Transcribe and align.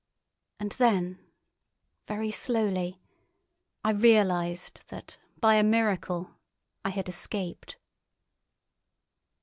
And 0.59 0.71
then, 0.71 1.19
very 2.07 2.31
slowly, 2.31 3.03
I 3.83 3.91
realised 3.91 4.81
that 4.89 5.19
by 5.39 5.57
a 5.57 5.63
miracle 5.63 6.31
I 6.83 6.89
had 6.89 7.07
escaped. 7.07 7.77